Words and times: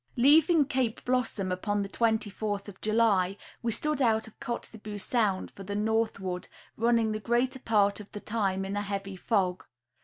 Leaving 0.15 0.65
Cape 0.65 1.05
Blossom 1.05 1.51
upon 1.51 1.83
the 1.83 1.87
24th 1.87 2.67
of 2.67 2.81
July 2.81 3.37
we 3.61 3.71
stood 3.71 4.01
out 4.01 4.25
of 4.27 4.39
Kotzebue 4.39 4.97
sound 4.97 5.51
for 5.51 5.61
the 5.61 5.75
northward, 5.75 6.47
running 6.75 7.11
the 7.11 7.19
greater 7.19 7.59
part 7.59 7.99
of 7.99 8.11
the 8.11 8.19
time 8.19 8.65
in 8.65 8.75
a 8.75 8.81
heavy 8.81 9.15
fog. 9.15 9.63